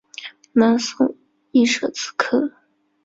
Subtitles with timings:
[0.53, 1.15] 南宋
[1.51, 2.53] 亦设此科。